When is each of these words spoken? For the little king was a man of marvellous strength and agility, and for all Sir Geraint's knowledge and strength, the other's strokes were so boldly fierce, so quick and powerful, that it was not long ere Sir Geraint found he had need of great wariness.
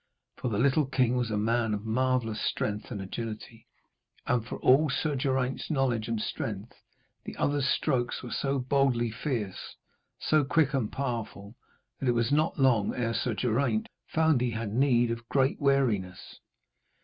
For 0.37 0.49
the 0.49 0.57
little 0.57 0.87
king 0.87 1.15
was 1.15 1.29
a 1.29 1.37
man 1.37 1.75
of 1.75 1.85
marvellous 1.85 2.41
strength 2.41 2.89
and 2.89 2.99
agility, 2.99 3.67
and 4.25 4.43
for 4.43 4.55
all 4.57 4.89
Sir 4.89 5.15
Geraint's 5.15 5.69
knowledge 5.69 6.07
and 6.07 6.19
strength, 6.19 6.73
the 7.23 7.37
other's 7.37 7.67
strokes 7.67 8.23
were 8.23 8.31
so 8.31 8.57
boldly 8.57 9.11
fierce, 9.11 9.75
so 10.17 10.43
quick 10.43 10.73
and 10.73 10.91
powerful, 10.91 11.55
that 11.99 12.09
it 12.09 12.13
was 12.13 12.31
not 12.31 12.57
long 12.57 12.95
ere 12.95 13.13
Sir 13.13 13.35
Geraint 13.35 13.89
found 14.07 14.41
he 14.41 14.49
had 14.49 14.73
need 14.73 15.11
of 15.11 15.29
great 15.29 15.61
wariness. 15.61 16.39